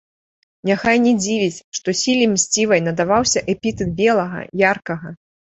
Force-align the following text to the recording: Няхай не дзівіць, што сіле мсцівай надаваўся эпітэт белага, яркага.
Няхай 0.69 0.97
не 1.03 1.11
дзівіць, 1.19 1.63
што 1.79 1.95
сіле 2.01 2.25
мсцівай 2.33 2.83
надаваўся 2.89 3.45
эпітэт 3.55 3.89
белага, 4.01 4.39
яркага. 4.73 5.17